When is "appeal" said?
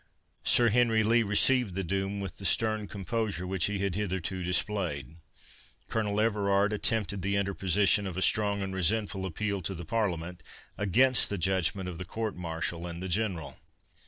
9.27-9.61